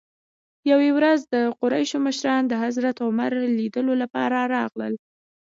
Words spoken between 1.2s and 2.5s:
د قریشو مشران